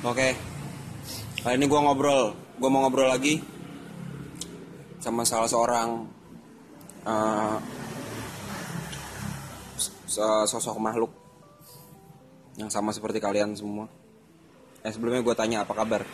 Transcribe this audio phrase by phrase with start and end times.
[0.00, 0.32] Oke.
[1.44, 3.36] Kali ini gue ngobrol, gue mau ngobrol lagi
[4.96, 6.08] sama salah seorang
[7.04, 7.60] uh,
[10.48, 11.12] sosok makhluk
[12.56, 13.92] yang sama seperti kalian semua.
[14.80, 16.08] Eh sebelumnya gue tanya apa kabar?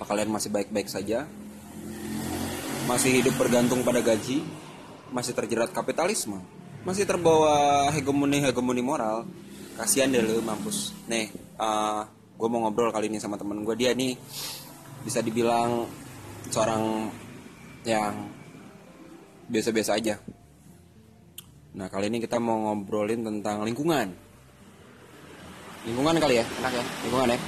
[0.00, 1.28] Apa kalian masih baik-baik saja?
[2.88, 4.40] Masih hidup bergantung pada gaji?
[5.12, 6.40] Masih terjerat kapitalisme?
[6.88, 9.28] Masih terbawa hegemoni-hegemoni moral?
[9.76, 10.96] Kasihan deh lu mampus.
[11.04, 11.28] Nih,
[11.60, 12.08] uh,
[12.40, 14.16] gue mau ngobrol kali ini sama temen gue dia nih
[15.04, 15.84] bisa dibilang
[16.48, 17.12] seorang
[17.84, 18.32] yang
[19.52, 20.16] biasa-biasa aja.
[21.76, 24.08] Nah kali ini kita mau ngobrolin tentang lingkungan.
[25.84, 26.84] Lingkungan kali ya enak ya?
[27.04, 27.38] Lingkungan ya?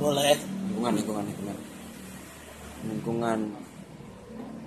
[0.00, 0.36] Boleh.
[0.40, 1.56] Lingkungan lingkungan lingkungan.
[2.88, 3.38] Lingkungan.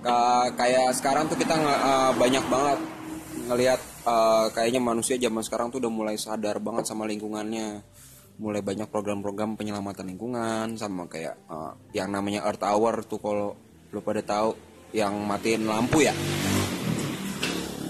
[0.04, 2.78] Ka kayak sekarang tuh kita uh, banyak banget
[3.50, 7.82] ngelihat uh, kayaknya manusia zaman sekarang tuh udah mulai sadar banget sama lingkungannya
[8.34, 13.54] mulai banyak program-program penyelamatan lingkungan sama kayak uh, yang namanya Earth Hour tuh kalau
[13.94, 14.58] lo pada tahu
[14.90, 16.14] yang matiin lampu ya?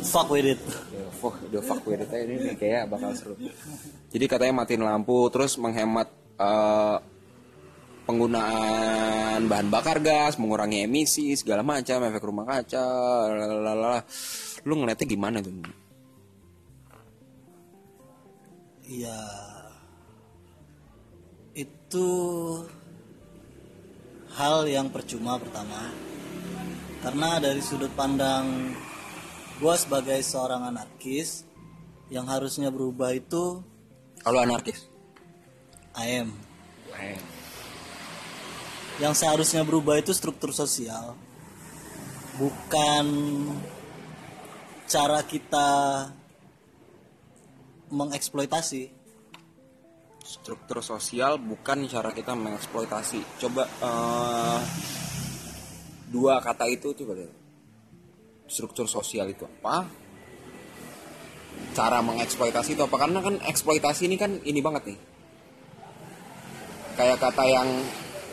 [0.05, 0.61] Fuck with it.
[1.17, 3.35] Fuck the fuck with it ini kayak bakal seru.
[4.13, 7.01] Jadi katanya matiin lampu terus menghemat uh,
[8.05, 12.85] penggunaan bahan bakar gas mengurangi emisi segala macam efek rumah kaca
[13.33, 14.05] lalala
[14.69, 15.57] lu ngeliatnya gimana tuh?
[18.85, 19.17] Iya
[21.55, 22.11] itu
[24.35, 25.95] hal yang percuma pertama.
[27.03, 28.75] Karena dari sudut pandang
[29.63, 31.47] gue sebagai seorang anarkis
[32.11, 33.63] yang harusnya berubah itu
[34.23, 34.91] kalau anarkis.
[35.95, 36.35] I am.
[38.99, 41.15] Yang seharusnya berubah itu struktur sosial.
[42.35, 43.07] Bukan
[44.91, 45.71] cara kita
[47.95, 48.94] mengeksploitasi
[50.25, 53.21] struktur sosial bukan cara kita mengeksploitasi.
[53.45, 54.61] Coba uh,
[56.09, 57.29] dua kata itu coba deh
[58.49, 59.85] struktur sosial itu apa?
[61.77, 62.97] Cara mengeksploitasi itu apa?
[62.97, 64.99] Karena kan eksploitasi ini kan ini banget nih.
[66.95, 67.69] Kayak kata yang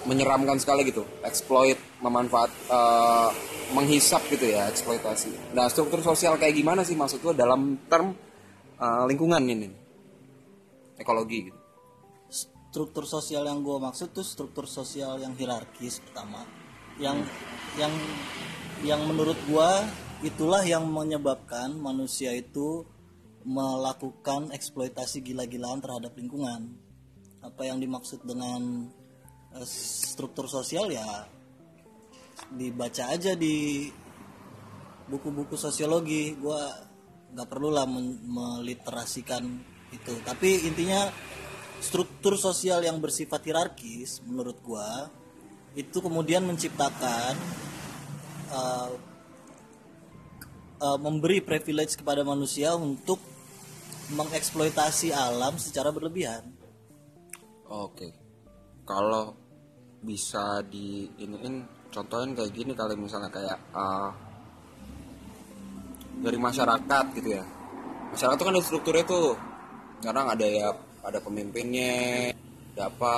[0.08, 1.04] menyeramkan sekali gitu.
[1.28, 3.30] Exploit memanfaat uh,
[3.76, 5.54] menghisap gitu ya eksploitasi.
[5.58, 8.16] Nah struktur sosial kayak gimana sih maksud dalam term
[8.80, 9.70] uh, lingkungan ini?
[11.02, 11.61] Ekologi gitu
[12.72, 16.48] struktur sosial yang gue maksud tuh struktur sosial yang hierarkis pertama.
[16.96, 17.28] Yang
[17.76, 17.92] yang
[18.88, 19.72] yang menurut gue
[20.24, 22.88] itulah yang menyebabkan manusia itu
[23.44, 26.72] melakukan eksploitasi gila-gilaan terhadap lingkungan.
[27.44, 28.88] Apa yang dimaksud dengan
[29.52, 31.28] uh, struktur sosial ya
[32.56, 33.92] dibaca aja di
[35.12, 36.40] buku-buku sosiologi.
[36.40, 36.62] Gue
[37.36, 39.44] nggak perlu lah meliterasikan
[39.92, 40.14] itu.
[40.24, 41.12] Tapi intinya
[41.82, 45.10] struktur sosial yang bersifat hierarkis menurut gua
[45.74, 47.34] itu kemudian menciptakan
[48.52, 48.92] uh,
[50.84, 53.18] uh, memberi privilege kepada manusia untuk
[54.12, 56.44] mengeksploitasi alam secara berlebihan.
[57.72, 58.12] Oke.
[58.84, 59.40] Kalau
[60.04, 64.12] bisa di iniin contohin kayak gini kali misalnya kayak uh,
[66.20, 67.44] dari masyarakat gitu ya.
[68.12, 69.40] Masyarakat itu kan ada strukturnya tuh.
[70.04, 70.68] Sekarang ada ya
[71.02, 72.30] ada pemimpinnya
[72.78, 73.16] ada apa.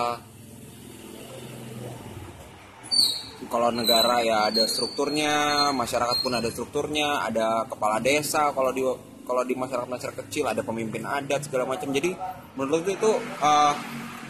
[3.44, 8.82] Kalau negara ya ada strukturnya masyarakat pun ada strukturnya ada kepala desa kalau di
[9.28, 11.92] kalau di masyarakat masyarakat kecil ada pemimpin adat segala macam.
[11.92, 12.16] Jadi
[12.56, 13.12] menurut itu
[13.44, 13.74] uh,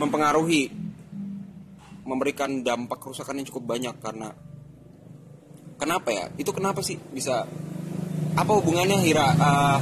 [0.02, 0.74] mempengaruhi
[2.04, 4.34] memberikan dampak kerusakan yang cukup banyak karena
[5.78, 6.26] kenapa ya?
[6.36, 7.46] Itu kenapa sih bisa
[8.34, 9.78] apa hubungannya hira uh,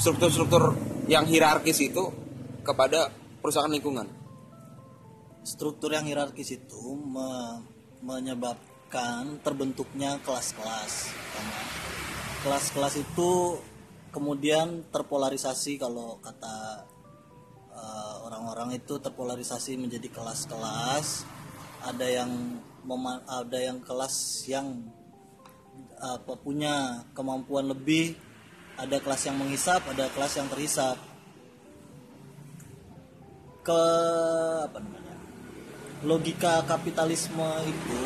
[0.00, 0.72] struktur-struktur
[1.12, 2.25] yang hierarkis itu
[2.66, 4.10] kepada perusahaan lingkungan.
[5.46, 7.62] Struktur yang hierarkis itu me
[8.02, 11.14] menyebabkan terbentuknya kelas-kelas.
[12.42, 13.58] Kelas-kelas itu
[14.10, 16.86] kemudian terpolarisasi kalau kata
[17.72, 21.22] eh, orang-orang uh, itu terpolarisasi menjadi kelas-kelas.
[21.86, 22.30] Ada yang
[23.26, 24.86] ada yang kelas yang
[25.98, 28.14] apa punya kemampuan lebih,
[28.78, 30.94] ada kelas yang menghisap, ada kelas yang terhisap
[33.66, 33.82] ke
[34.70, 35.14] apa namanya
[36.06, 38.02] logika kapitalisme itu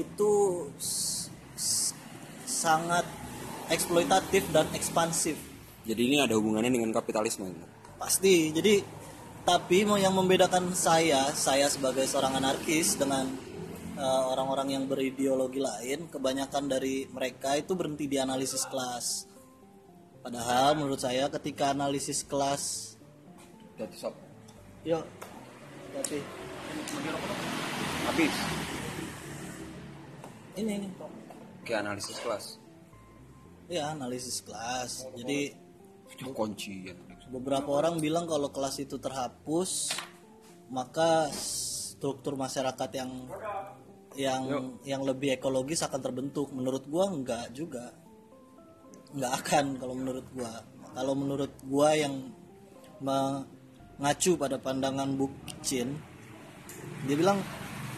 [0.00, 0.32] itu
[2.48, 3.04] sangat
[3.68, 5.36] eksploitatif dan ekspansif.
[5.84, 7.52] Jadi ini ada hubungannya dengan kapitalisme.
[8.00, 8.48] Pasti.
[8.50, 8.80] Jadi
[9.44, 13.28] tapi mau yang membedakan saya, saya sebagai seorang anarkis dengan
[14.00, 19.28] eh, orang-orang uh, yang berideologi lain, kebanyakan dari mereka itu berhenti di analisis kelas.
[20.24, 22.93] Padahal menurut saya ketika analisis kelas
[23.74, 24.14] Jadi sob.
[24.86, 25.02] Yo,
[25.94, 26.22] tapi
[28.06, 28.34] habis.
[30.54, 30.88] Ini ini
[31.66, 32.44] kayak analisis kelas.
[33.66, 35.08] Ya analisis kelas.
[35.18, 35.50] Jadi
[36.14, 36.94] itu kunci ya.
[37.32, 39.90] beberapa orang bilang kalau kelas itu terhapus
[40.70, 43.10] maka struktur masyarakat yang
[44.14, 44.42] yang
[44.86, 46.54] yang lebih ekologis akan terbentuk.
[46.54, 47.90] Menurut gua enggak juga.
[49.10, 50.62] Nggak akan kalau menurut gua.
[50.94, 52.30] Kalau menurut gua yang
[53.98, 55.94] mengacu pada pandangan Bukcin
[57.06, 57.38] dia bilang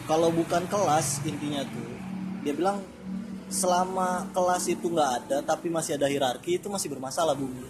[0.05, 1.91] kalau bukan kelas intinya tuh
[2.45, 2.79] dia bilang
[3.47, 7.63] selama kelas itu nggak ada tapi masih ada hierarki itu masih bermasalah bumi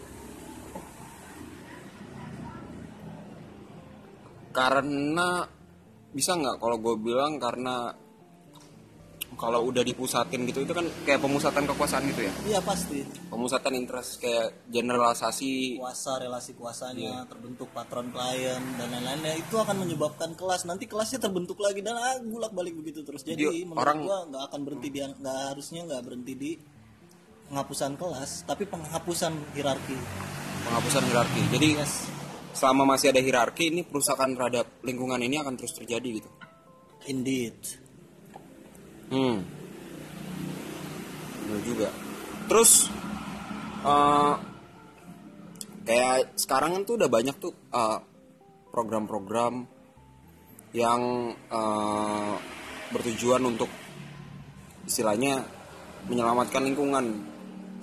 [4.53, 5.45] karena
[6.09, 7.94] bisa nggak kalau gue bilang karena
[9.37, 12.33] kalau udah dipusatin gitu itu kan kayak pemusatan kekuasaan gitu ya?
[12.49, 13.05] Iya pasti.
[13.29, 15.77] Pemusatan interest kayak generalisasi.
[15.77, 19.37] Kuasa relasi kuasanya terbentuk patron klien dan lain-lainnya.
[19.37, 20.65] Itu akan menyebabkan kelas.
[20.65, 23.21] Nanti kelasnya terbentuk lagi dan ah, bulak balik begitu terus.
[23.21, 26.51] Jadi Jadi, menurut orang- gua nggak akan berhenti dia nggak harusnya nggak berhenti di
[27.47, 29.97] penghapusan kelas tapi penghapusan hierarki.
[30.65, 31.41] Penghapusan hierarki.
[31.53, 31.93] Jadi yes.
[32.57, 36.29] selama masih ada hierarki ini perusakan terhadap lingkungan ini akan terus terjadi gitu?
[37.05, 37.86] Indeed
[39.12, 39.38] hmm.
[41.48, 41.89] Bener juga.
[42.48, 42.92] Terus
[43.83, 44.33] eh,
[45.88, 48.00] kayak sekarang tuh udah banyak tuh eh,
[48.71, 49.63] program-program
[50.75, 51.01] yang
[51.33, 52.36] eh,
[52.92, 53.71] bertujuan untuk
[54.88, 55.44] istilahnya
[56.07, 57.06] menyelamatkan lingkungan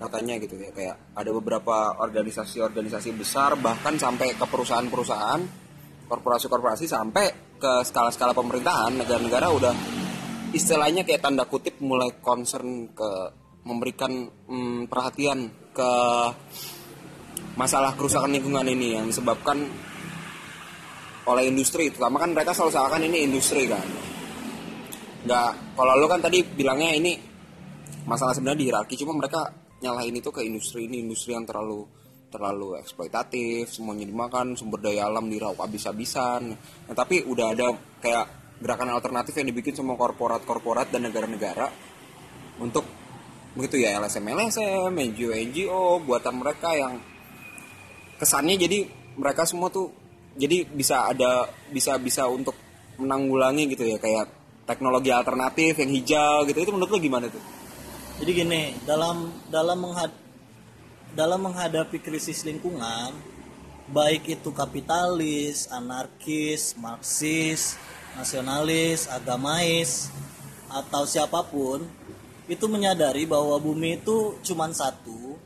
[0.01, 0.71] katanya gitu ya.
[0.73, 5.65] Kayak ada beberapa organisasi-organisasi besar bahkan sampai ke perusahaan-perusahaan
[6.05, 9.75] korporasi-korporasi sampai ke skala-skala pemerintahan negara-negara udah
[10.55, 13.11] istilahnya kayak tanda kutip mulai concern ke
[13.67, 15.91] memberikan mm, perhatian ke
[17.59, 19.67] masalah kerusakan lingkungan ini yang disebabkan
[21.27, 21.91] oleh industri.
[21.91, 23.87] Terutama kan mereka selalu seakan ini industri kan.
[25.25, 27.13] Nggak kalau lo kan tadi bilangnya ini
[28.05, 29.49] masalah sebenarnya di hierarki cuma mereka
[29.81, 31.89] nyalahin itu ke industri ini industri yang terlalu
[32.29, 36.53] terlalu eksploitatif semuanya dimakan sumber daya alam diraup habis-habisan.
[36.55, 37.73] Nah, tapi udah ada
[38.03, 41.69] kayak gerakan alternatif yang dibikin sama korporat-korporat dan negara-negara
[42.57, 42.89] untuk
[43.53, 46.97] begitu ya LSM LSM NGO NGO buatan mereka yang
[48.17, 48.89] kesannya jadi
[49.21, 49.93] mereka semua tuh
[50.33, 52.57] jadi bisa ada bisa bisa untuk
[52.97, 54.33] menanggulangi gitu ya kayak
[54.65, 57.45] teknologi alternatif yang hijau gitu itu menurut lo gimana tuh?
[58.25, 60.13] jadi gini dalam dalam menghad
[61.13, 63.13] dalam menghadapi krisis lingkungan
[63.93, 67.77] baik itu kapitalis anarkis marxis
[68.15, 70.11] nasionalis agamais
[70.71, 71.87] atau siapa pun
[72.51, 75.39] itu menyadari bahwa bumi itu cuman satu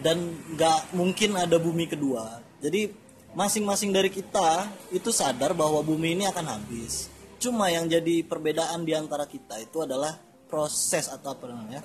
[0.00, 2.44] dan nggak mungkin ada bumi kedua.
[2.60, 2.92] Jadi
[3.32, 7.08] masing-masing dari kita itu sadar bahwa bumi ini akan habis.
[7.36, 10.16] Cuma yang jadi perbedaan di antara kita itu adalah
[10.46, 11.84] proses atau apa namanya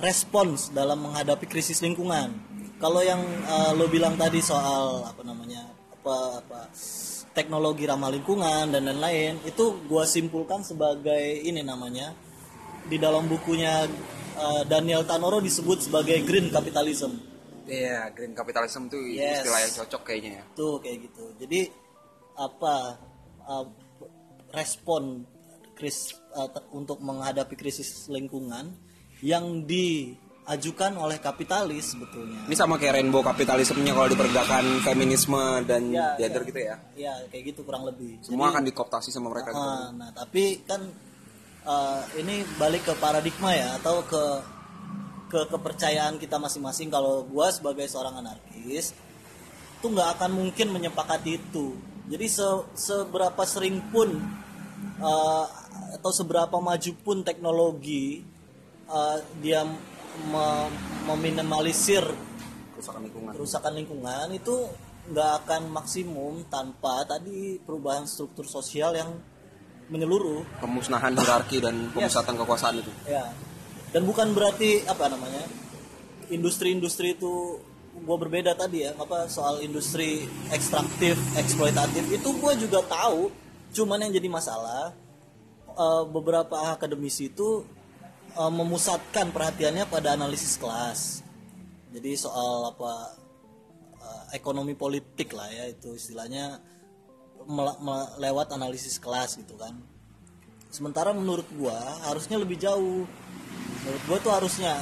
[0.00, 2.32] respons dalam menghadapi krisis lingkungan.
[2.80, 6.60] Kalau yang eh, lo bilang tadi soal apa namanya apa apa
[7.32, 12.12] teknologi ramah lingkungan dan lain-lain itu gua simpulkan sebagai ini namanya
[12.86, 13.88] di dalam bukunya
[14.36, 17.32] eh, Daniel Tanoro disebut sebagai green capitalism
[17.62, 19.46] Iya, green capitalism tuh Yes.
[19.46, 20.44] istilah yang cocok kayaknya ya.
[20.52, 21.70] tuh kayak gitu jadi
[22.34, 22.98] apa
[23.46, 23.66] uh,
[24.50, 25.22] respon
[25.78, 28.74] kris uh, untuk menghadapi krisis lingkungan
[29.22, 29.62] yang
[30.42, 36.42] diajukan oleh kapitalis sebetulnya Ini sama kayak rainbow kapitalismenya kalau dipergakan feminisme dan Ya, gender
[36.42, 36.48] ya.
[36.50, 36.76] gitu ya.
[36.92, 39.54] ya kayak gitu kurang lebih Semua akan dikooptasi sama mereka.
[39.54, 39.62] gitu.
[39.62, 40.82] Ah, nah tapi kan
[41.62, 44.24] uh, ini balik ke paradigma ya atau ke
[45.30, 48.92] ke kepercayaan kita masing-masing kalau gua sebagai seorang anarkis
[49.80, 51.72] tuh nggak akan mungkin menyepakati itu
[52.04, 54.10] jadi se- seberapa sering pun
[54.98, 55.46] uh,
[55.94, 58.20] atau seberapa maju pun teknologi
[58.86, 59.64] uh, dia
[60.22, 60.70] me-
[61.06, 62.04] meminimalisir
[62.72, 63.32] Kerusakan lingkungan.
[63.32, 64.56] kerusakan lingkungan itu
[65.04, 69.10] nggak akan maksimum tanpa tadi perubahan struktur sosial yang
[69.88, 72.92] menyeluruh Pemusnahan hierarki dan pemusatan kekuasaan itu.
[73.04, 73.28] ya
[73.90, 75.44] dan bukan berarti apa namanya
[76.28, 77.60] industri-industri itu
[77.94, 83.28] gue berbeda tadi ya apa soal industri ekstraktif eksploitatif itu gue juga tahu
[83.70, 84.96] cuman yang jadi masalah
[85.68, 87.68] eh, beberapa akademisi itu
[88.36, 91.20] eh, memusatkan perhatiannya pada analisis kelas.
[91.92, 92.92] Jadi soal apa
[94.00, 96.60] eh, ekonomi politik lah ya itu istilahnya
[98.22, 99.74] lewat analisis kelas gitu kan.
[100.72, 101.76] Sementara menurut gua
[102.08, 103.04] harusnya lebih jauh.
[103.82, 104.72] Menurut gua tuh harusnya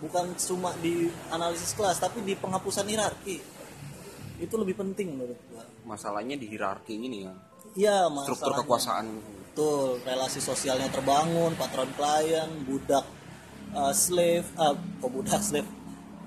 [0.00, 3.42] bukan cuma di analisis kelas tapi di penghapusan hierarki.
[4.40, 5.64] Itu lebih penting menurut gua.
[5.84, 7.34] Masalahnya di hierarki ini ya
[7.76, 9.06] iya struktur kekuasaan.
[9.52, 13.04] Betul relasi sosialnya terbangun patron klien budak
[13.72, 15.68] uh, slave uh, kok budak slave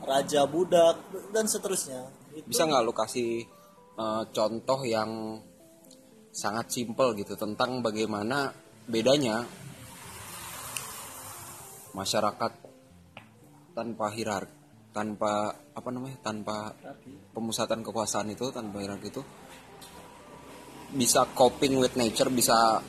[0.06, 0.96] raja budak
[1.34, 2.10] dan seterusnya.
[2.34, 3.46] Itu bisa nggak lu kasih
[4.00, 5.38] eh, contoh yang
[6.34, 8.54] sangat simpel gitu tentang bagaimana
[8.90, 9.44] bedanya
[11.94, 12.52] masyarakat
[13.76, 16.74] tanpa hierarki tanpa apa namanya tanpa
[17.34, 19.22] pemusatan kekuasaan itu tanpa hierarki itu
[20.94, 22.82] bisa coping with nature bisa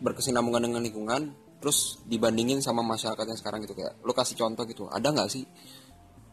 [0.00, 1.22] berkesinambungan dengan lingkungan
[1.60, 3.76] terus dibandingin sama masyarakat yang sekarang gitu.
[3.76, 5.44] Kayak lu kasih contoh gitu ada nggak sih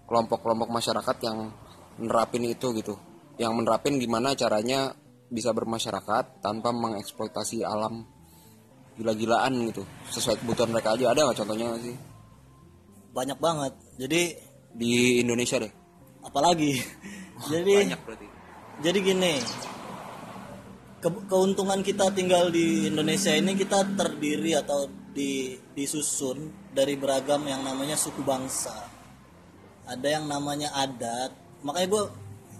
[0.07, 1.51] kelompok-kelompok masyarakat yang
[1.99, 2.95] menerapin itu gitu?
[3.35, 4.95] Yang menerapin gimana caranya
[5.27, 8.07] bisa bermasyarakat tanpa mengeksploitasi alam
[8.95, 9.83] gila-gilaan gitu?
[10.07, 11.95] Sesuai kebutuhan mereka aja ada nggak contohnya nggak sih?
[13.11, 13.73] Banyak banget.
[13.99, 14.21] Jadi
[14.71, 15.73] di Indonesia deh.
[16.23, 16.71] Apalagi?
[17.51, 18.27] Jadi banyak berarti.
[18.77, 19.33] jadi gini
[21.01, 27.65] ke- keuntungan kita tinggal di Indonesia ini kita terdiri atau di disusun dari beragam yang
[27.65, 28.73] namanya suku bangsa.
[29.87, 31.33] Ada yang namanya adat.
[31.65, 32.03] Makanya gue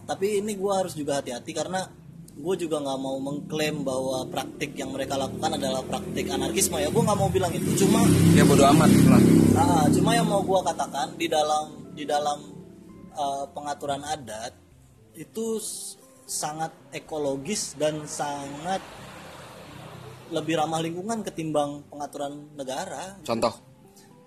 [0.08, 1.86] tapi ini gue harus juga hati-hati karena
[2.38, 6.90] gue juga nggak mau mengklaim bahwa praktik yang mereka lakukan adalah praktik anarkisme ya.
[6.90, 7.86] Gue nggak mau bilang itu.
[7.86, 8.02] Cuma
[8.34, 9.22] ya bodo amat lah
[9.58, 12.38] Ah, cuma yang mau gua katakan di dalam di dalam
[13.18, 14.54] uh, pengaturan adat
[15.18, 15.58] itu
[16.28, 18.84] sangat ekologis dan sangat
[20.28, 23.16] lebih ramah lingkungan ketimbang pengaturan negara.
[23.24, 23.56] contoh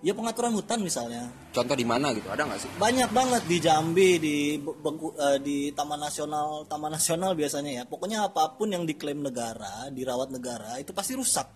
[0.00, 4.10] Ya pengaturan hutan misalnya contoh di mana gitu ada nggak sih banyak banget di Jambi
[4.16, 7.82] di eh, di Taman Nasional Taman Nasional biasanya ya.
[7.84, 11.52] Pokoknya apa pun yang diklaim negara, dirawat negara itu pasti rusak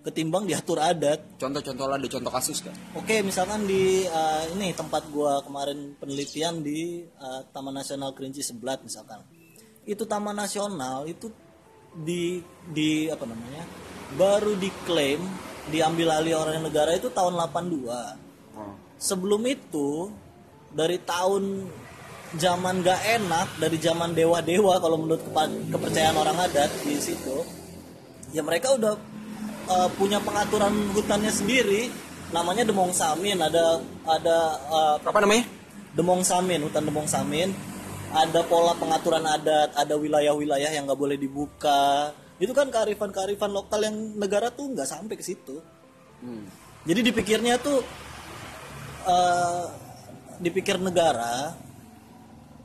[0.00, 1.36] ketimbang diatur adat.
[1.36, 6.64] contoh-contoh lah ada contoh kasus kan Oke, misalkan di uh, ini tempat gua kemarin penelitian
[6.64, 9.20] di uh, Taman Nasional Kerinci Seblat misalkan.
[9.90, 11.26] Itu taman nasional itu
[11.90, 12.38] di
[12.70, 13.66] di apa namanya?
[14.10, 15.22] baru diklaim
[15.70, 17.86] diambil alih oleh negara itu tahun 82.
[18.58, 18.74] oh.
[18.98, 20.10] Sebelum itu
[20.74, 21.70] dari tahun
[22.38, 25.22] zaman gak enak dari zaman dewa-dewa kalau menurut
[25.66, 27.42] kepercayaan orang adat di situ
[28.30, 28.94] ya mereka udah
[29.66, 31.90] uh, punya pengaturan hutannya sendiri
[32.30, 34.38] namanya Demong Samin ada ada
[34.70, 35.42] uh, apa namanya
[35.90, 37.50] Demong Samin hutan Demong Samin
[38.10, 43.96] ada pola pengaturan adat ada wilayah-wilayah yang nggak boleh dibuka itu kan kearifan-kearifan lokal yang
[44.18, 45.62] negara tuh nggak sampai ke situ
[46.24, 46.46] hmm.
[46.88, 47.78] jadi dipikirnya tuh
[49.06, 49.64] eh,
[50.40, 51.54] dipikir negara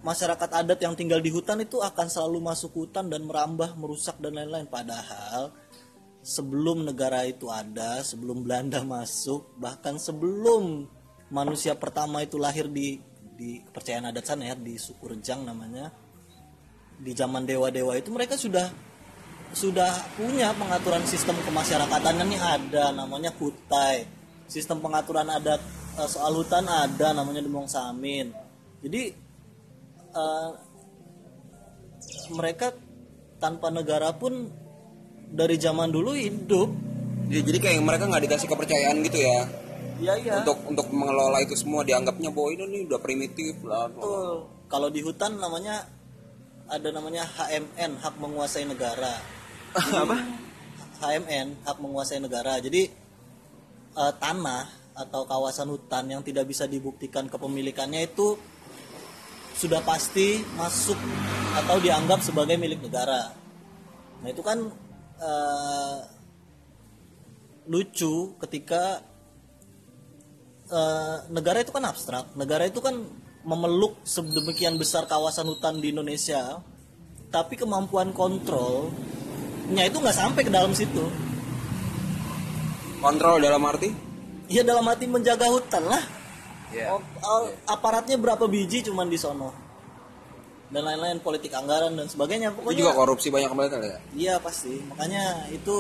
[0.06, 4.38] masyarakat adat yang tinggal di hutan itu akan selalu masuk hutan dan merambah, merusak dan
[4.38, 4.70] lain-lain.
[4.70, 5.50] Padahal
[6.22, 10.86] sebelum negara itu ada, sebelum Belanda masuk, bahkan sebelum
[11.34, 13.02] manusia pertama itu lahir di
[13.36, 15.92] di kepercayaan adat sana ya di suku Rejang namanya.
[16.96, 18.72] Di zaman dewa-dewa itu mereka sudah
[19.52, 24.08] sudah punya pengaturan sistem kemasyarakatan nih ada namanya kutai.
[24.48, 25.60] Sistem pengaturan adat
[26.00, 28.32] eh, soal hutan ada namanya demong samin.
[28.80, 29.12] Jadi
[30.16, 30.50] eh,
[32.32, 32.72] mereka
[33.38, 34.48] tanpa negara pun
[35.28, 36.72] dari zaman dulu hidup.
[37.28, 39.65] Ya, jadi kayak mereka nggak dikasih kepercayaan gitu ya
[40.02, 40.34] iya iya.
[40.44, 43.54] Untuk untuk mengelola itu semua dianggapnya bahwa ini nih udah primitif.
[43.64, 44.50] Lah betul.
[44.66, 45.86] kalau di hutan namanya
[46.66, 49.14] ada namanya HMN hak menguasai negara.
[50.04, 50.18] Apa?
[51.02, 52.58] HMN hak menguasai negara.
[52.58, 52.90] Jadi
[53.96, 58.40] eh, tanah atau kawasan hutan yang tidak bisa dibuktikan kepemilikannya itu
[59.56, 61.00] sudah pasti masuk
[61.56, 63.32] atau dianggap sebagai milik negara.
[64.24, 64.60] Nah itu kan
[65.20, 65.98] eh,
[67.66, 69.15] lucu ketika
[70.70, 72.34] eh, negara itu kan abstrak.
[72.38, 72.98] Negara itu kan
[73.46, 76.66] memeluk sedemikian besar kawasan hutan di Indonesia
[77.30, 81.04] tapi kemampuan kontrolnya itu nggak sampai ke dalam situ.
[83.04, 83.92] Kontrol dalam arti?
[84.48, 86.00] Ya dalam arti menjaga hutan lah.
[86.72, 86.96] Iya.
[86.96, 89.52] Oh, oh, aparatnya berapa biji cuman di sono?
[90.72, 92.50] Dan lain-lain politik anggaran dan sebagainya.
[92.50, 94.00] Itu pokoknya juga korupsi banyak banget kali ya?
[94.16, 94.82] Iya pasti.
[94.90, 95.78] Makanya itu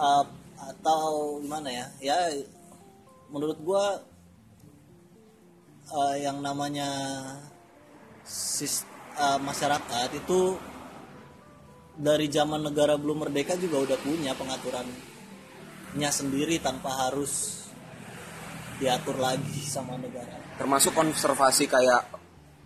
[0.00, 0.24] uh,
[0.56, 1.86] atau gimana ya?
[2.00, 2.16] Ya
[3.34, 3.98] menurut gua
[5.90, 6.86] uh, yang namanya
[8.22, 8.86] sis,
[9.18, 10.54] uh, masyarakat itu
[11.94, 17.64] dari zaman negara belum merdeka juga udah punya pengaturannya sendiri tanpa harus
[18.78, 20.58] diatur lagi sama negara.
[20.58, 22.02] Termasuk konservasi kayak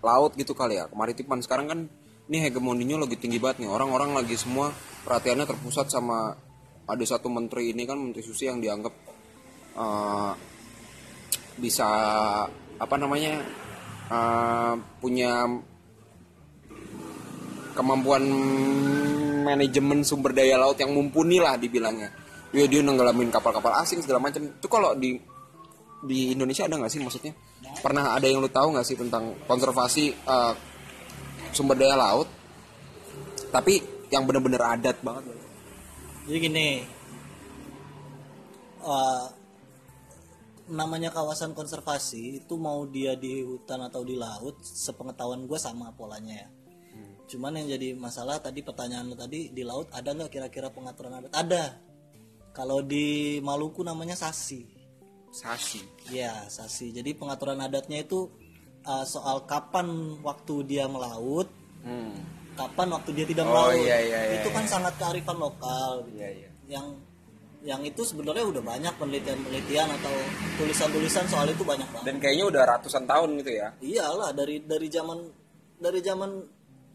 [0.01, 0.89] laut gitu kali ya.
[0.89, 1.81] Kemaritiman sekarang kan
[2.29, 3.71] ini hegemoninya lagi tinggi banget nih.
[3.73, 4.73] Orang-orang lagi semua
[5.05, 6.37] perhatiannya terpusat sama
[6.89, 8.95] ada satu menteri ini kan menteri susi yang dianggap
[9.77, 10.33] eh,
[11.59, 11.87] bisa
[12.79, 13.43] apa namanya
[14.09, 15.47] eh, punya
[17.75, 18.25] kemampuan
[19.47, 22.11] manajemen sumber daya laut yang mumpuni lah dibilangnya.
[22.51, 24.51] Ya dia nenggelamin kapal-kapal asing segala macam.
[24.51, 25.15] Itu kalau di
[26.03, 27.35] di Indonesia ada nggak sih maksudnya?
[27.83, 30.55] Pernah ada yang lu tahu nggak sih tentang konservasi uh,
[31.55, 32.27] sumber daya laut?
[33.55, 33.79] Tapi
[34.11, 35.25] yang bener-bener adat banget.
[36.29, 36.67] Jadi gini
[38.83, 39.38] uh,
[40.69, 46.47] namanya kawasan konservasi itu mau dia di hutan atau di laut sepengetahuan gue sama polanya
[46.47, 46.49] ya.
[47.29, 51.33] Cuman yang jadi masalah tadi pertanyaan lo tadi di laut ada nggak kira-kira pengaturan adat?
[51.37, 51.65] Ada.
[52.57, 54.65] Kalau di Maluku namanya sasi.
[55.29, 55.85] Sasi?
[56.09, 56.89] Ya sasi.
[56.89, 58.33] Jadi pengaturan adatnya itu
[58.89, 61.53] uh, soal kapan waktu dia melaut
[61.85, 62.17] hmm.
[62.57, 63.77] kapan waktu dia tidak Oh, melaut.
[63.77, 64.73] iya, iya, iya, itu kan iya.
[64.73, 66.09] sangat kearifan lokal.
[66.17, 66.51] Iya iya.
[66.65, 66.87] Yang
[67.67, 70.15] yang itu sebenarnya udah banyak penelitian-penelitian atau
[70.63, 72.07] tulisan-tulisan soal itu banyak banget.
[72.07, 75.19] dan kayaknya udah ratusan tahun gitu ya Iyalah dari dari zaman
[75.79, 76.31] dari zaman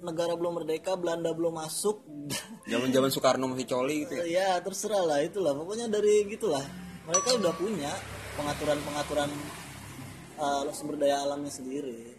[0.03, 2.03] negara belum merdeka, Belanda belum masuk.
[2.71, 5.55] zaman-zaman Soekarno masih coli gitu ya ya terserah lah itulah.
[5.55, 6.63] Pokoknya dari gitulah.
[7.03, 7.91] Mereka udah punya
[8.39, 9.29] pengaturan-pengaturan
[10.39, 12.15] uh, sumber daya alamnya sendiri.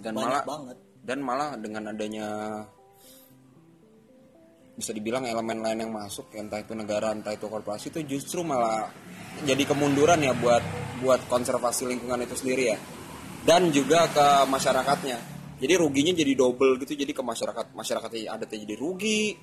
[0.00, 0.76] dan banyak malah banget.
[1.04, 2.26] dan malah dengan adanya
[4.80, 8.88] bisa dibilang elemen lain yang masuk entah itu negara entah itu korporasi itu justru malah
[9.44, 10.64] jadi kemunduran ya buat
[11.04, 12.78] buat konservasi lingkungan itu sendiri ya.
[13.40, 15.18] Dan juga ke masyarakatnya.
[15.60, 19.36] Jadi ruginya jadi double gitu jadi ke masyarakat masyarakatnya adatnya jadi rugi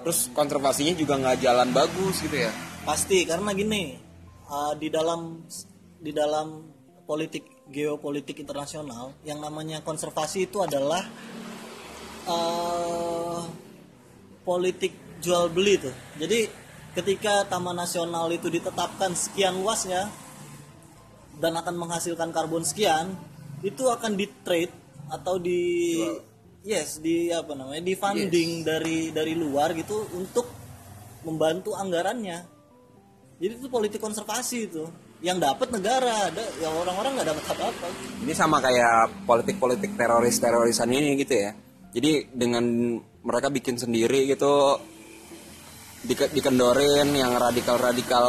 [0.00, 2.50] terus konservasinya juga nggak jalan bagus gitu ya.
[2.82, 3.94] Pasti karena gini
[4.50, 5.46] uh, di dalam
[6.00, 6.66] di dalam
[7.06, 11.06] politik geopolitik internasional yang namanya konservasi itu adalah
[12.26, 13.19] uh,
[14.44, 15.92] politik jual beli tuh.
[16.16, 16.48] Jadi
[16.96, 20.10] ketika taman nasional itu ditetapkan sekian luasnya
[21.38, 23.16] dan akan menghasilkan karbon sekian,
[23.60, 24.72] itu akan di trade
[25.10, 25.96] atau di
[26.60, 30.48] yes di apa namanya di funding dari dari luar gitu untuk
[31.24, 32.60] membantu anggarannya.
[33.40, 34.84] Jadi itu politik konservasi itu.
[35.20, 37.88] Yang dapat negara, ada yang orang-orang nggak dapat apa-apa.
[38.24, 41.52] Ini sama kayak politik-politik teroris-terorisan ini gitu ya.
[41.92, 42.64] Jadi dengan
[43.20, 44.80] mereka bikin sendiri gitu.
[46.00, 48.26] Di- dikendorin yang radikal-radikal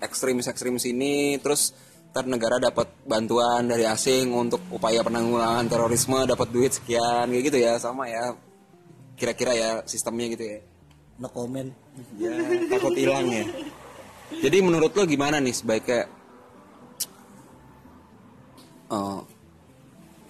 [0.00, 1.36] ekstremis-ekstremis ini.
[1.38, 1.76] Terus
[2.12, 7.58] ntar negara dapat bantuan dari asing untuk upaya penanggulangan terorisme dapat duit sekian kayak gitu
[7.60, 7.76] ya.
[7.76, 8.32] Sama ya
[9.16, 10.58] kira-kira ya sistemnya gitu ya.
[11.20, 11.68] No comment.
[12.16, 12.32] ya
[12.72, 13.44] takut hilang ya.
[14.32, 16.08] Jadi menurut lo gimana nih sebaiknya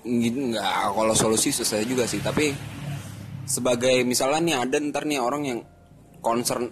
[0.03, 2.18] ngi- nggak kalau solusi susah juga sih.
[2.18, 2.51] Tapi
[3.44, 5.59] sebagai misalnya nih ada ntar nih orang yang
[6.22, 6.70] concern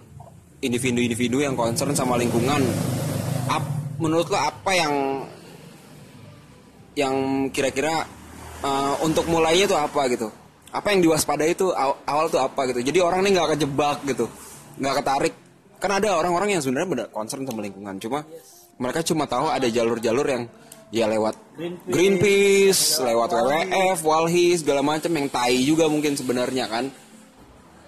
[0.61, 2.61] individu-individu yang concern sama lingkungan.
[3.49, 4.93] Ap- menurut lo apa yang
[6.95, 7.15] yang
[7.49, 8.05] kira-kira
[8.63, 10.27] eh, untuk mulainya tuh apa gitu?
[10.71, 12.79] Apa yang diwaspadai itu aw- awal tuh apa gitu?
[12.79, 14.25] Jadi orang ini nggak kejebak gitu
[14.79, 15.33] nggak ketarik.
[15.81, 18.21] Kan ada orang-orang yang sebenarnya benar concern sama lingkungan cuma
[18.77, 20.43] mereka cuma tahu ada jalur-jalur yang
[20.91, 26.91] ya lewat Greenpeace, Greenpeace, lewat WWF, Walhi segala macam yang tai juga mungkin sebenarnya kan.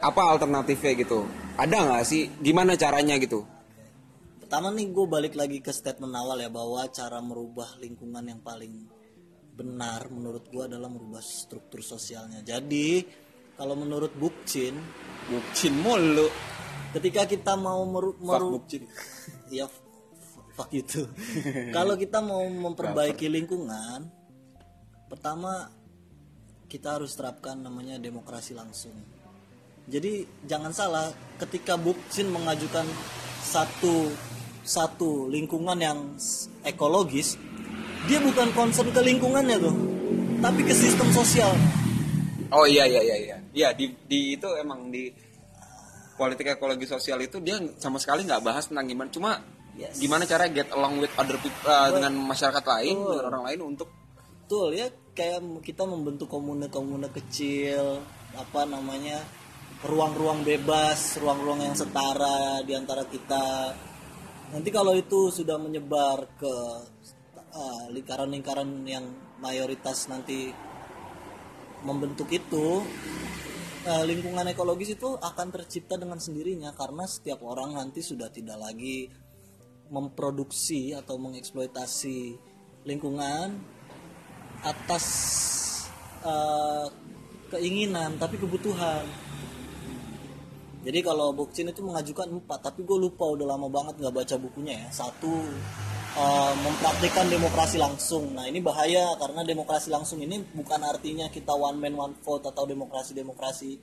[0.04, 1.24] Apa alternatifnya gitu?
[1.56, 2.28] Ada nggak sih?
[2.44, 3.48] Gimana caranya gitu?
[4.44, 8.86] Pertama nih gue balik lagi ke statement awal ya bahwa cara merubah lingkungan yang paling
[9.54, 12.44] benar menurut gue adalah merubah struktur sosialnya.
[12.44, 13.02] Jadi
[13.56, 14.76] kalau menurut Bukcin,
[15.30, 16.28] bucin mulu.
[16.94, 18.62] ketika kita mau meru, meru
[19.50, 19.66] ya
[20.54, 21.06] fuck itu.
[21.78, 24.08] kalau kita mau memperbaiki lingkungan,
[25.10, 25.70] pertama
[26.70, 28.94] kita harus terapkan namanya demokrasi langsung.
[29.84, 32.88] Jadi jangan salah, ketika Buksin mengajukan
[33.44, 34.08] satu
[34.64, 36.00] satu lingkungan yang
[36.64, 37.36] ekologis,
[38.08, 39.76] dia bukan concern ke lingkungannya tuh,
[40.40, 41.52] tapi ke sistem sosial.
[42.54, 45.14] oh iya iya iya iya Iya, di di itu emang di
[46.18, 49.32] politik ekologi sosial itu dia sama sekali nggak bahas tentang gimana cuma
[49.74, 49.98] Yes.
[49.98, 53.90] gimana cara get along with other people uh, dengan masyarakat lain dengan orang lain untuk
[54.44, 58.04] Betul ya, kayak kita membentuk komune-komune kecil,
[58.36, 59.24] apa namanya
[59.82, 63.72] ruang-ruang bebas, ruang-ruang yang setara di antara kita.
[64.52, 66.56] Nanti kalau itu sudah menyebar ke
[67.56, 70.52] uh, lingkaran-lingkaran yang mayoritas nanti
[71.88, 72.84] membentuk itu,
[73.88, 79.08] uh, lingkungan ekologis itu akan tercipta dengan sendirinya karena setiap orang nanti sudah tidak lagi
[79.92, 82.38] memproduksi atau mengeksploitasi
[82.84, 83.60] lingkungan
[84.64, 85.06] atas
[86.24, 86.88] uh,
[87.52, 89.06] keinginan tapi kebutuhan.
[90.84, 94.84] Jadi kalau Bukcin itu mengajukan empat, tapi gue lupa udah lama banget nggak baca bukunya
[94.84, 94.88] ya.
[94.92, 95.32] Satu
[96.20, 98.36] uh, mempraktikkan demokrasi langsung.
[98.36, 102.68] Nah ini bahaya karena demokrasi langsung ini bukan artinya kita one man one vote atau
[102.68, 103.80] demokrasi-demokrasi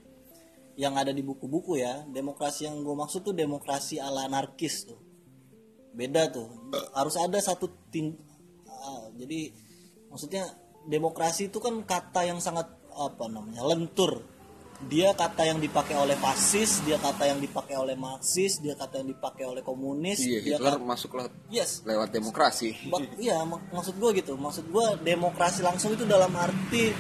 [0.77, 2.05] yang ada di buku-buku ya.
[2.05, 5.10] Demokrasi yang gue maksud tuh demokrasi ala anarkis tuh.
[5.95, 6.49] Beda tuh.
[6.95, 8.15] Harus ada satu tim.
[8.67, 9.53] Uh, jadi
[10.09, 10.49] maksudnya
[10.89, 14.25] demokrasi itu kan kata yang sangat apa namanya lentur
[14.89, 19.13] dia kata yang dipakai oleh fasis, dia kata yang dipakai oleh marxis, dia kata yang
[19.13, 20.25] dipakai oleh komunis.
[20.25, 21.85] Iya, dia Hitler kata, masuklah yes.
[21.85, 22.89] lewat demokrasi.
[22.89, 24.41] Ba iya, mak maksud gue gitu.
[24.41, 26.97] Maksud gue demokrasi langsung itu dalam arti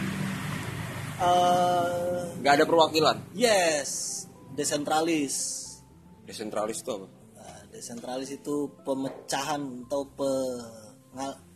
[1.24, 3.16] uh, nggak ada perwakilan.
[3.32, 5.64] Yes, desentralis.
[6.28, 7.08] Desentralis itu apa?
[7.70, 10.30] Uh, desentralis itu pemecahan atau pe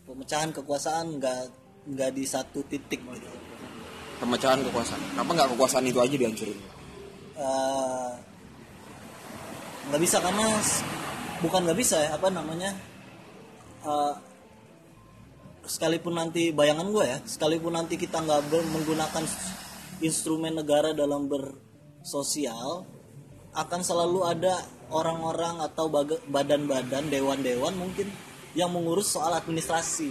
[0.07, 1.43] pemecahan kekuasaan nggak
[1.91, 3.29] nggak di satu titik gitu.
[4.23, 5.03] Pemecahan kekuasaan.
[5.13, 6.61] Kenapa nggak kekuasaan itu aja dihancurin?
[7.35, 8.13] Eh,
[9.91, 10.47] nggak bisa karena
[11.43, 12.71] bukan nggak bisa ya apa namanya?
[13.85, 14.15] Eh,
[15.65, 19.25] sekalipun nanti bayangan gue ya sekalipun nanti kita nggak menggunakan
[20.05, 22.85] instrumen negara dalam bersosial
[23.55, 25.87] akan selalu ada orang-orang atau
[26.29, 28.11] badan-badan dewan-dewan mungkin
[28.55, 30.11] yang mengurus soal administrasi.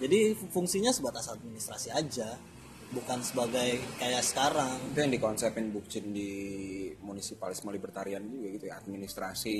[0.00, 2.36] Jadi fu- fungsinya sebatas administrasi aja
[2.90, 4.76] bukan sebagai kayak sekarang.
[4.92, 6.30] Itu yang dikonsepin Bukcin di
[7.00, 9.56] munisipalisme libertarian juga gitu ya administrasi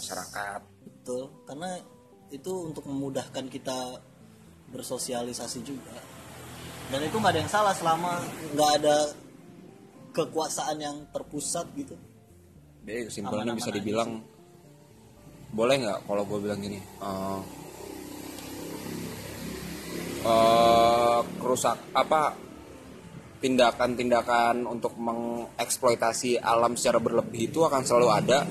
[0.00, 0.60] masyarakat.
[0.84, 1.80] Betul, karena
[2.30, 3.98] itu untuk memudahkan kita
[4.70, 5.96] bersosialisasi juga.
[6.90, 8.18] Dan itu nggak ada yang salah selama
[8.54, 8.96] nggak ada
[10.10, 11.94] kekuasaan yang terpusat gitu.
[12.84, 14.22] jadi kesimpulannya bisa dibilang
[15.50, 17.40] boleh nggak kalau gue bilang gini eh
[20.26, 22.36] eh, kerusak apa
[23.40, 28.44] tindakan-tindakan untuk mengeksploitasi alam secara berlebih itu akan selalu ada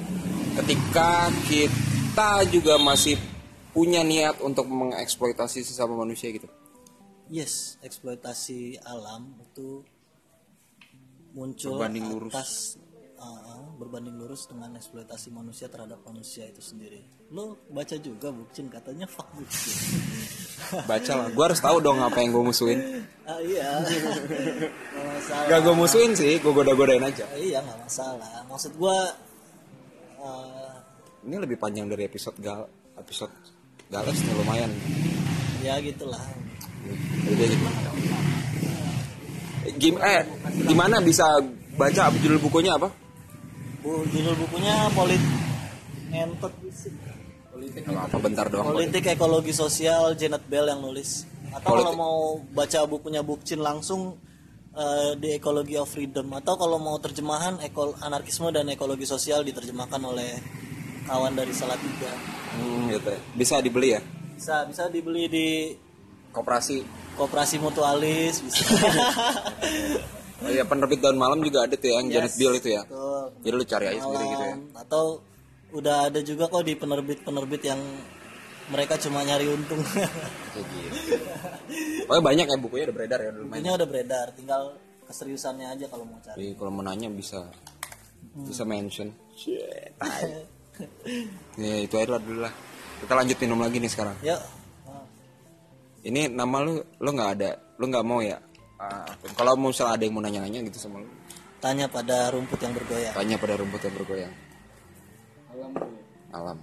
[0.59, 3.15] ketika kita juga masih
[3.69, 6.49] punya niat untuk mengeksploitasi sesama manusia gitu.
[7.29, 9.85] Yes, eksploitasi alam itu
[11.33, 12.33] muncul Berbanding lurus.
[12.33, 12.51] atas
[13.19, 17.03] uh, berbanding lurus dengan eksploitasi manusia terhadap manusia itu sendiri.
[17.31, 19.75] Lo baca juga Bukcin katanya fuck Bukcin.
[20.91, 23.01] Baca lah, gue harus tahu dong apa yang gue musuhin.
[23.23, 23.79] ah, iya.
[25.15, 25.47] Masalah.
[25.47, 27.23] Gak gue musuhin sih, gue goda-godain aja.
[27.31, 28.43] Ah, iya nggak masalah.
[28.45, 28.93] Maksud gua
[30.19, 30.73] uh,
[31.25, 32.67] Ini lebih panjang dari episode gal,
[32.99, 33.31] episode
[33.89, 34.71] gales nih lumayan.
[35.63, 36.21] ya gitulah.
[37.27, 37.47] Udah
[39.75, 40.23] Gim, eh,
[40.63, 41.25] gimana bisa
[41.75, 42.89] baca judul bukunya apa?
[43.79, 45.21] Bu, judul bukunya polit
[46.09, 46.53] ngentot
[47.49, 48.71] Politik apa bentar doang.
[48.71, 52.17] politik ekologi sosial Janet Bell yang nulis atau kalau mau
[52.49, 54.15] baca bukunya Bukcin langsung
[54.71, 59.99] eh, di Ecology of Freedom atau kalau mau terjemahan ekol anarkisme dan ekologi sosial diterjemahkan
[59.99, 60.39] oleh
[61.03, 62.11] kawan dari Salatiga
[62.49, 63.19] Hmm, gitu ya.
[63.35, 64.01] Bisa dibeli ya?
[64.33, 65.47] bisa bisa dibeli di
[66.39, 66.77] Koperasi.
[67.13, 68.63] koperasi mutualis bisa
[70.39, 72.87] Oh iya, penerbit daun malam juga ada tuh ya, yang Janet Bill itu ya.
[72.87, 73.23] Betul.
[73.43, 74.55] Jadi lu cari aja sendiri gitu ya.
[74.79, 75.03] Atau
[75.75, 77.81] udah ada juga kok di penerbit-penerbit yang
[78.71, 81.19] mereka cuma nyari untung Kayak gitu.
[82.07, 84.61] Pokoknya banyak ya bukunya udah beredar ya bukunya udah beredar tinggal
[85.03, 87.43] keseriusannya aja kalau mau cari Jadi kalau mau nanya bisa
[88.39, 89.11] bisa mention.
[89.35, 89.91] Shit.
[91.59, 92.53] ya itu aja lah dulu lah.
[93.03, 94.15] Kita lanjut minum lagi nih sekarang.
[94.23, 94.39] ya
[96.09, 98.41] Ini nama lu lu nggak ada, lu nggak mau ya?
[98.81, 99.05] Ah,
[99.37, 101.09] kalau mau misalnya ada yang mau nanya-nanya gitu sama lu,
[101.61, 104.33] tanya pada rumput yang bergoyang tanya pada rumput yang bergoyang.
[106.33, 106.57] Alam.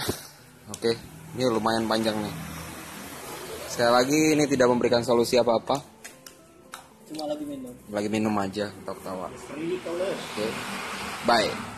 [0.72, 0.96] Oke,
[1.36, 2.34] ini lumayan panjang nih.
[3.68, 5.76] Sekali lagi ini tidak memberikan solusi apa-apa,
[7.12, 9.28] cuma lagi minum lagi minum aja, tawa-tawa.
[9.28, 10.46] Oke,
[11.28, 11.73] bye.